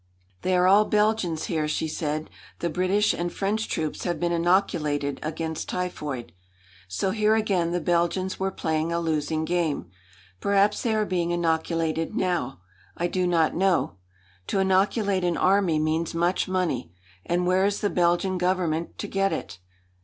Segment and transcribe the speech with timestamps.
[0.41, 2.31] "They are all Belgians here," she said.
[2.57, 6.31] "The British and French troops have been inoculated against typhoid."
[6.87, 9.91] So here again the Belgians were playing a losing game.
[10.39, 12.61] Perhaps they are being inoculated now.
[12.97, 13.97] I do not know.
[14.47, 16.91] To inoculate an army means much money,
[17.23, 19.59] and where is the Belgian Government to get it?